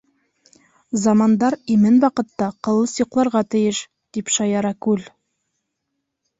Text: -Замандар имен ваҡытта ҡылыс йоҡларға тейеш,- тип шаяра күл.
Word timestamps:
-Замандар 1.01 1.57
имен 1.75 1.99
ваҡытта 2.07 2.49
ҡылыс 2.69 2.95
йоҡларға 3.03 3.45
тейеш,- 3.57 3.85
тип 4.17 4.35
шаяра 4.39 4.75
күл. 4.89 5.09